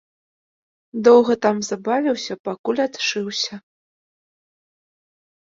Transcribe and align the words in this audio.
Доўга 1.07 1.33
там 1.47 1.57
забавіўся, 1.69 2.33
покуль 2.49 2.81
адшыўся. 2.87 3.53